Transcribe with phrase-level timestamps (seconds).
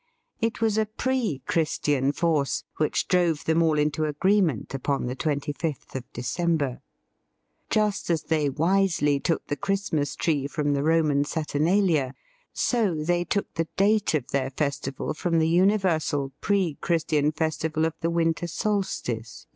[0.39, 5.53] It was a pre Christian force which drove them all into agreement upon the twenty
[5.53, 6.81] fifth of December.
[7.69, 12.15] Just as they wisely took the Christmas tree from the Roman Saturnalia,
[12.51, 17.93] so they took the date of their festival from the universal pre Christian festival of
[18.01, 19.45] the winter solstice.